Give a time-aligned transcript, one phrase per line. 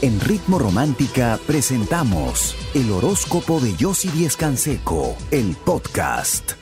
[0.00, 6.52] En Ritmo Romántica presentamos el horóscopo de Yossi Díez Canseco, el podcast.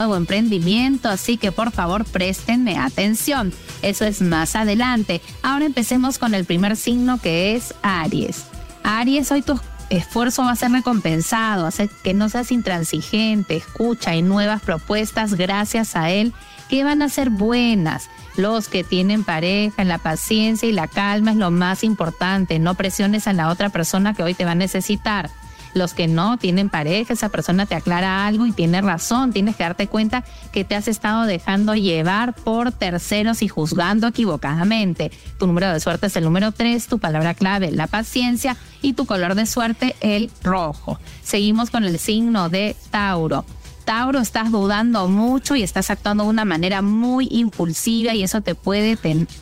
[0.00, 3.52] Nuevo emprendimiento, así que por favor préstenme atención.
[3.82, 5.20] Eso es más adelante.
[5.42, 8.46] Ahora empecemos con el primer signo que es Aries.
[8.82, 14.22] Aries, hoy tu esfuerzo va a ser recompensado, hace que no seas intransigente, escucha, hay
[14.22, 16.32] nuevas propuestas gracias a él
[16.68, 18.08] que van a ser buenas.
[18.36, 22.58] Los que tienen pareja, la paciencia y la calma es lo más importante.
[22.58, 25.30] No presiones a la otra persona que hoy te va a necesitar.
[25.74, 29.32] Los que no tienen pareja, esa persona te aclara algo y tiene razón.
[29.32, 35.10] Tienes que darte cuenta que te has estado dejando llevar por terceros y juzgando equivocadamente.
[35.38, 39.04] Tu número de suerte es el número 3, tu palabra clave, la paciencia y tu
[39.04, 40.98] color de suerte, el rojo.
[41.22, 43.44] Seguimos con el signo de Tauro.
[43.84, 48.54] Tauro, estás dudando mucho y estás actuando de una manera muy impulsiva y eso te
[48.54, 48.96] puede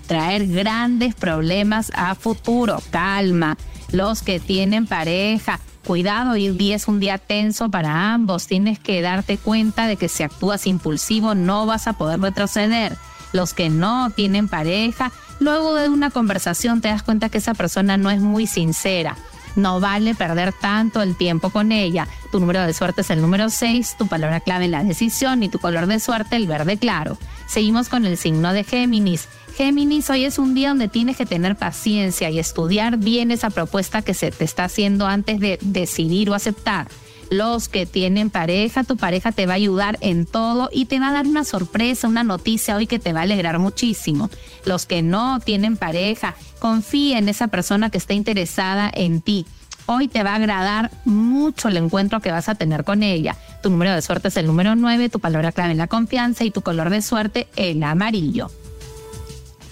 [0.06, 2.82] traer grandes problemas a futuro.
[2.90, 3.56] Calma.
[3.92, 8.46] Los que tienen pareja, cuidado, hoy día es un día tenso para ambos.
[8.46, 12.96] Tienes que darte cuenta de que si actúas impulsivo no vas a poder retroceder.
[13.32, 17.96] Los que no tienen pareja, luego de una conversación te das cuenta que esa persona
[17.96, 19.16] no es muy sincera
[19.56, 22.08] no vale perder tanto el tiempo con ella.
[22.30, 25.48] Tu número de suerte es el número 6, tu palabra clave en la decisión y
[25.48, 27.18] tu color de suerte el verde claro.
[27.46, 29.28] Seguimos con el signo de Géminis.
[29.56, 34.00] Géminis, hoy es un día donde tienes que tener paciencia y estudiar bien esa propuesta
[34.00, 36.88] que se te está haciendo antes de decidir o aceptar
[37.32, 41.08] los que tienen pareja, tu pareja te va a ayudar en todo y te va
[41.08, 44.30] a dar una sorpresa, una noticia hoy que te va a alegrar muchísimo.
[44.64, 49.46] Los que no tienen pareja, confía en esa persona que está interesada en ti.
[49.86, 53.36] Hoy te va a agradar mucho el encuentro que vas a tener con ella.
[53.62, 56.50] Tu número de suerte es el número 9, tu palabra clave es la confianza y
[56.50, 58.50] tu color de suerte el amarillo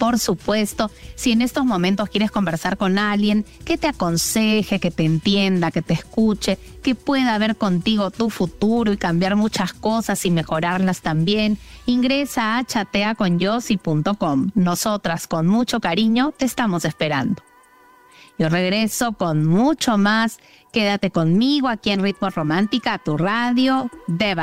[0.01, 5.05] por supuesto, si en estos momentos quieres conversar con alguien que te aconseje, que te
[5.05, 10.31] entienda, que te escuche, que pueda ver contigo tu futuro y cambiar muchas cosas y
[10.31, 14.49] mejorarlas también, ingresa a chateaconyossi.com.
[14.55, 17.43] Nosotras con mucho cariño te estamos esperando.
[18.39, 20.39] Yo regreso con mucho más.
[20.73, 24.33] Quédate conmigo aquí en Ritmo Romántica, tu radio de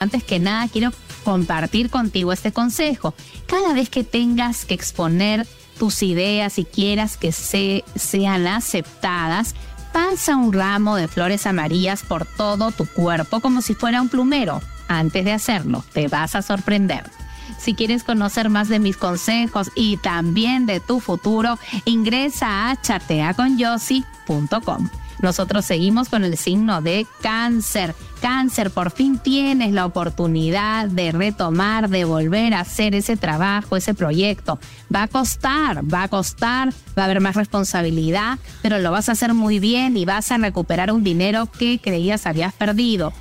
[0.00, 0.90] Antes que nada, quiero
[1.24, 3.14] compartir contigo este consejo.
[3.46, 5.46] Cada vez que tengas que exponer
[5.78, 9.54] tus ideas y quieras que se, sean aceptadas,
[9.92, 14.60] pasa un ramo de flores amarillas por todo tu cuerpo como si fuera un plumero.
[14.88, 17.04] Antes de hacerlo, te vas a sorprender.
[17.58, 24.88] Si quieres conocer más de mis consejos y también de tu futuro, ingresa a chateaconyossi.com.
[25.22, 27.94] Nosotros seguimos con el signo de cáncer.
[28.20, 33.94] Cáncer, por fin tienes la oportunidad de retomar, de volver a hacer ese trabajo, ese
[33.94, 34.58] proyecto.
[34.94, 39.12] Va a costar, va a costar, va a haber más responsabilidad, pero lo vas a
[39.12, 43.12] hacer muy bien y vas a recuperar un dinero que creías habías perdido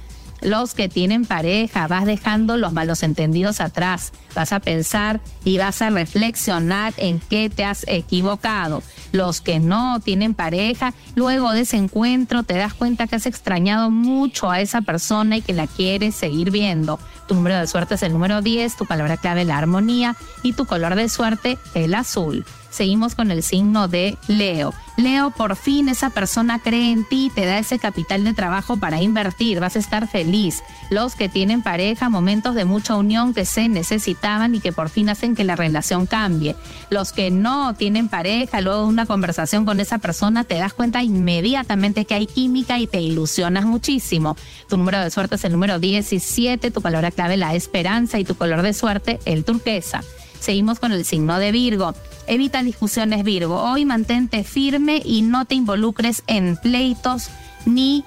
[0.41, 5.81] los que tienen pareja, vas dejando los malos entendidos atrás, vas a pensar y vas
[5.81, 8.83] a reflexionar en qué te has equivocado.
[9.11, 13.91] Los que no tienen pareja, luego de ese encuentro te das cuenta que has extrañado
[13.91, 16.99] mucho a esa persona y que la quieres seguir viendo.
[17.27, 20.65] Tu número de suerte es el número 10, tu palabra clave la armonía y tu
[20.65, 22.45] color de suerte el azul.
[22.69, 24.73] Seguimos con el signo de Leo.
[25.01, 29.01] Leo, por fin esa persona cree en ti, te da ese capital de trabajo para
[29.01, 30.63] invertir, vas a estar feliz.
[30.89, 35.09] Los que tienen pareja, momentos de mucha unión que se necesitaban y que por fin
[35.09, 36.55] hacen que la relación cambie.
[36.89, 41.01] Los que no tienen pareja, luego de una conversación con esa persona, te das cuenta
[41.01, 44.35] inmediatamente que hay química y te ilusionas muchísimo.
[44.69, 48.35] Tu número de suerte es el número 17, tu palabra clave la esperanza y tu
[48.35, 50.01] color de suerte el turquesa.
[50.41, 51.93] Seguimos con el signo de Virgo.
[52.25, 53.61] Evita discusiones Virgo.
[53.61, 57.29] Hoy mantente firme y no te involucres en pleitos
[57.67, 58.03] ni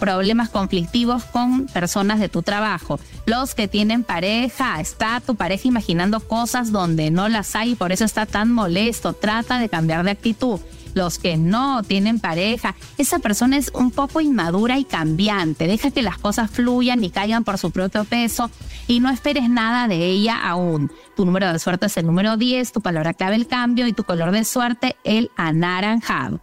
[0.00, 2.98] problemas conflictivos con personas de tu trabajo.
[3.26, 7.92] Los que tienen pareja, está tu pareja imaginando cosas donde no las hay y por
[7.92, 9.12] eso está tan molesto.
[9.12, 10.60] Trata de cambiar de actitud
[10.96, 15.66] los que no tienen pareja, esa persona es un poco inmadura y cambiante.
[15.66, 18.50] Deja que las cosas fluyan y caigan por su propio peso
[18.88, 20.90] y no esperes nada de ella aún.
[21.14, 24.04] Tu número de suerte es el número 10, tu palabra clave el cambio y tu
[24.04, 26.40] color de suerte el anaranjado.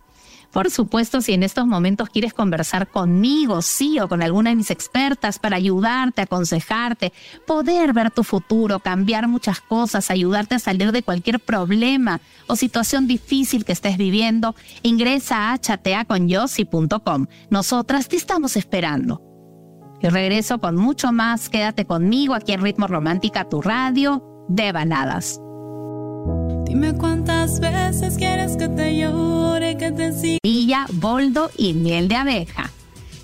[0.54, 4.70] Por supuesto, si en estos momentos quieres conversar conmigo, sí, o con alguna de mis
[4.70, 7.12] expertas para ayudarte, aconsejarte,
[7.48, 13.08] poder ver tu futuro, cambiar muchas cosas, ayudarte a salir de cualquier problema o situación
[13.08, 17.26] difícil que estés viviendo, ingresa a chateaconyossi.com.
[17.50, 19.22] Nosotras te estamos esperando.
[20.04, 21.50] Y regreso con mucho más.
[21.50, 25.40] Quédate conmigo aquí en Ritmo Romántica, tu radio de baladas.
[26.74, 30.40] Dime cuántas veces quieres que te llore, que te siga.
[30.42, 32.72] Villa, boldo y miel de abeja.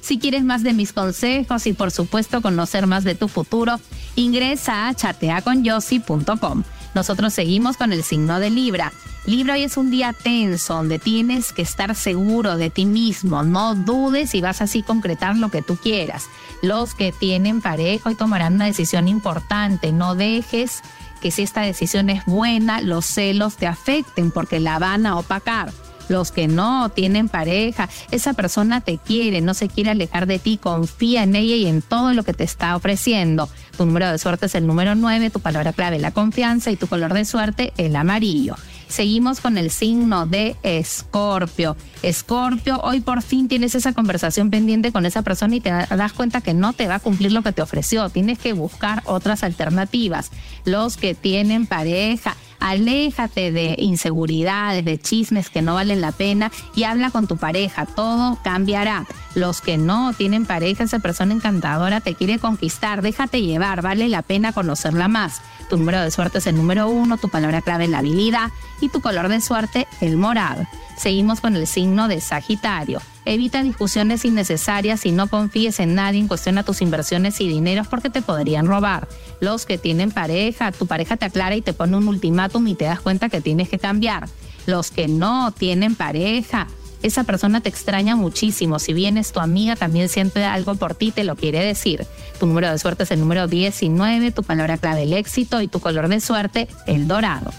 [0.01, 3.80] Si quieres más de mis consejos y por supuesto conocer más de tu futuro,
[4.16, 6.63] ingresa a chateaconyossi.com.
[6.94, 8.94] Nosotros seguimos con el signo de Libra.
[9.25, 13.42] Libra hoy es un día tenso donde tienes que estar seguro de ti mismo.
[13.42, 16.25] No dudes y vas así concretar lo que tú quieras.
[16.62, 19.92] Los que tienen pareja hoy tomarán una decisión importante.
[19.92, 20.84] No dejes
[21.19, 25.71] que si esta decisión es buena, los celos te afecten porque la van a opacar.
[26.07, 30.57] Los que no tienen pareja, esa persona te quiere, no se quiere alejar de ti,
[30.57, 33.48] confía en ella y en todo lo que te está ofreciendo.
[33.77, 36.88] Tu número de suerte es el número 9, tu palabra clave la confianza y tu
[36.88, 38.56] color de suerte el amarillo.
[38.90, 41.78] Seguimos con el signo de Escorpio.
[42.02, 46.42] Escorpio, hoy por fin tienes esa conversación pendiente con esa persona y te das cuenta
[46.42, 48.10] que no te va a cumplir lo que te ofreció.
[48.10, 50.32] Tienes que buscar otras alternativas.
[50.66, 56.84] Los que tienen pareja, aléjate de inseguridades, de chismes que no valen la pena y
[56.84, 59.06] habla con tu pareja, todo cambiará.
[59.36, 64.22] Los que no tienen pareja, esa persona encantadora te quiere conquistar, déjate llevar, vale la
[64.22, 65.42] pena conocerla más.
[65.70, 68.52] Tu número de suerte es el número uno, tu palabra clave es la habilidad
[68.82, 70.66] y tu color de suerte el morado.
[70.98, 73.02] Seguimos con el signo de Sagitario.
[73.30, 78.24] Evita discusiones innecesarias y no confíes en nadie, cuestiona tus inversiones y dineros porque te
[78.24, 79.08] podrían robar.
[79.40, 82.86] Los que tienen pareja, tu pareja te aclara y te pone un ultimátum y te
[82.86, 84.28] das cuenta que tienes que cambiar.
[84.66, 86.66] Los que no tienen pareja,
[87.04, 88.80] esa persona te extraña muchísimo.
[88.80, 92.08] Si bien es tu amiga, también siente algo por ti, te lo quiere decir.
[92.40, 95.80] Tu número de suerte es el número 19, tu palabra clave el éxito y tu
[95.80, 97.52] color de suerte el dorado.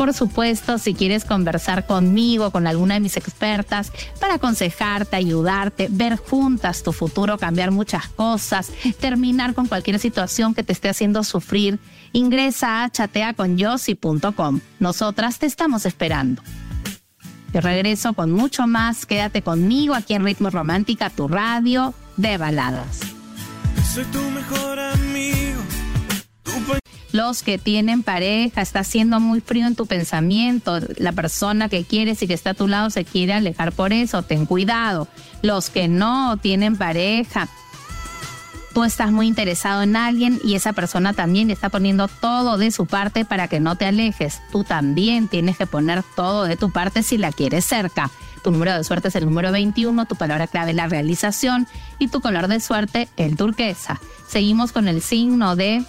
[0.00, 6.16] Por supuesto, si quieres conversar conmigo, con alguna de mis expertas, para aconsejarte, ayudarte, ver
[6.16, 11.78] juntas tu futuro, cambiar muchas cosas, terminar con cualquier situación que te esté haciendo sufrir,
[12.14, 14.60] ingresa a chateaconyossi.com.
[14.78, 16.40] Nosotras te estamos esperando.
[17.52, 19.04] Te regreso con mucho más.
[19.04, 23.00] Quédate conmigo aquí en Ritmo Romántica, tu radio de baladas.
[23.92, 25.09] Soy tu mejor amigo.
[27.12, 32.22] Los que tienen pareja, está siendo muy frío en tu pensamiento, la persona que quieres
[32.22, 35.08] y que está a tu lado se quiere alejar por eso, ten cuidado.
[35.42, 37.48] Los que no tienen pareja,
[38.74, 42.86] tú estás muy interesado en alguien y esa persona también está poniendo todo de su
[42.86, 44.40] parte para que no te alejes.
[44.52, 48.10] Tú también tienes que poner todo de tu parte si la quieres cerca.
[48.44, 51.66] Tu número de suerte es el número 21, tu palabra clave la realización
[51.98, 54.00] y tu color de suerte el turquesa.
[54.28, 55.84] Seguimos con el signo de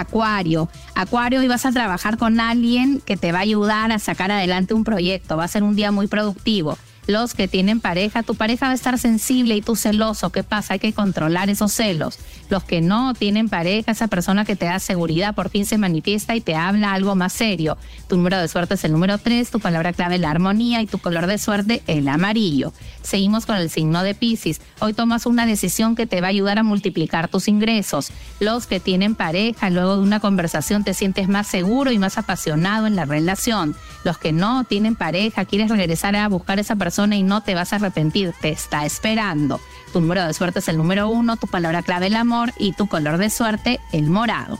[0.00, 0.68] Acuario.
[0.94, 4.74] Acuario, hoy vas a trabajar con alguien que te va a ayudar a sacar adelante
[4.74, 5.36] un proyecto.
[5.36, 6.76] Va a ser un día muy productivo
[7.10, 10.30] los que tienen pareja, tu pareja va a estar sensible y tú celoso.
[10.30, 10.74] ¿Qué pasa?
[10.74, 12.18] Hay que controlar esos celos.
[12.48, 16.34] Los que no tienen pareja, esa persona que te da seguridad por fin se manifiesta
[16.34, 17.76] y te habla algo más serio.
[18.08, 20.98] Tu número de suerte es el número 3, tu palabra clave la armonía y tu
[20.98, 22.72] color de suerte el amarillo.
[23.02, 24.60] Seguimos con el signo de Pisces.
[24.80, 28.10] Hoy tomas una decisión que te va a ayudar a multiplicar tus ingresos.
[28.40, 32.86] Los que tienen pareja, luego de una conversación te sientes más seguro y más apasionado
[32.86, 33.76] en la relación.
[34.04, 36.76] Los que no tienen pareja, quieres regresar a buscar a esa
[37.06, 39.60] y no te vas a arrepentir, te está esperando.
[39.92, 42.86] Tu número de suerte es el número uno, tu palabra clave el amor y tu
[42.86, 44.58] color de suerte el morado.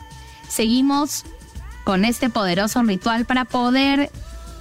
[0.49, 1.25] Seguimos
[1.85, 4.11] con este poderoso ritual para poder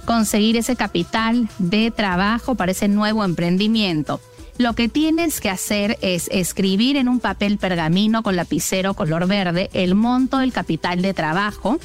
[0.04, 4.20] conseguir ese capital de trabajo para ese nuevo emprendimiento.
[4.58, 9.70] Lo que tienes que hacer es escribir en un papel pergamino con lapicero color verde
[9.72, 11.78] el monto del capital de trabajo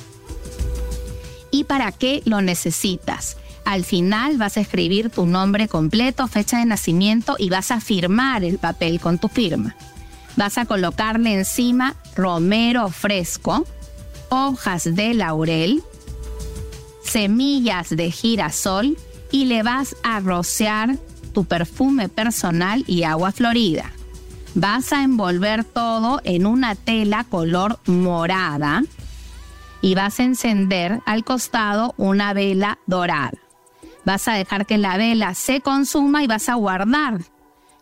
[1.52, 3.38] y para qué lo necesitas.
[3.66, 8.44] Al final vas a escribir tu nombre completo, fecha de nacimiento y vas a firmar
[8.44, 9.76] el papel con tu firma.
[10.38, 13.66] Vas a colocarle encima romero fresco,
[14.30, 15.82] hojas de laurel,
[17.04, 18.98] semillas de girasol
[19.32, 20.98] y le vas a rociar
[21.34, 23.92] tu perfume personal y agua florida.
[24.54, 28.84] Vas a envolver todo en una tela color morada
[29.82, 33.45] y vas a encender al costado una vela dorada.
[34.06, 37.22] Vas a dejar que la vela se consuma y vas a guardar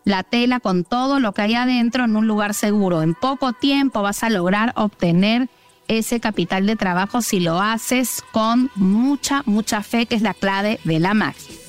[0.04, 3.02] la tela con todo lo que hay adentro en un lugar seguro.
[3.02, 5.48] En poco tiempo vas a lograr obtener
[5.88, 10.80] ese capital de trabajo si lo haces con mucha, mucha fe, que es la clave
[10.84, 11.63] de la magia.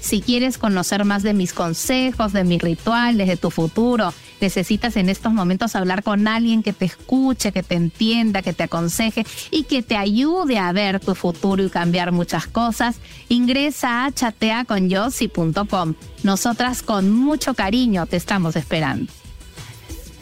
[0.00, 5.08] Si quieres conocer más de mis consejos, de mis rituales, de tu futuro, necesitas en
[5.08, 9.64] estos momentos hablar con alguien que te escuche, que te entienda, que te aconseje y
[9.64, 12.96] que te ayude a ver tu futuro y cambiar muchas cosas,
[13.28, 15.94] ingresa a chateaconyossi.com.
[16.22, 19.12] Nosotras con mucho cariño te estamos esperando.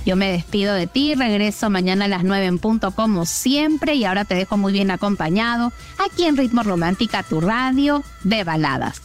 [0.06, 4.04] Yo me despido de ti, regreso mañana a las 9 en punto como siempre y
[4.04, 9.02] ahora te dejo muy bien acompañado aquí en Ritmo Romántica, tu radio de baladas.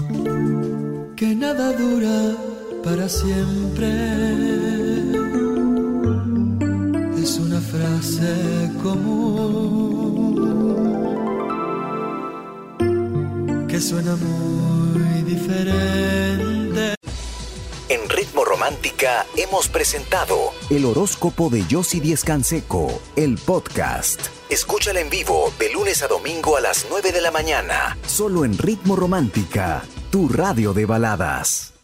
[1.21, 2.35] Que nada dura
[2.83, 3.87] para siempre.
[7.21, 9.67] Es una frase común
[13.69, 16.95] que suena muy diferente.
[17.89, 24.19] En Ritmo Romántica hemos presentado el horóscopo de Yossi Díez Canseco, el podcast.
[24.49, 28.57] Escúchala en vivo de lunes a domingo a las 9 de la mañana, solo en
[28.57, 31.80] Ritmo Romántica, tu radio de baladas.